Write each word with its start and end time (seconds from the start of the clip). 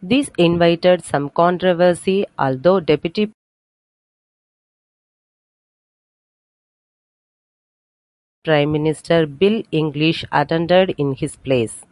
This 0.00 0.30
invited 0.38 1.02
some 1.04 1.28
controversy, 1.28 2.24
although 2.38 2.78
Deputy 2.78 3.32
Prime 8.44 8.70
Minister 8.70 9.26
Bill 9.26 9.64
English 9.72 10.24
attended 10.30 10.94
in 10.98 11.16
his 11.16 11.34
place. 11.34 11.84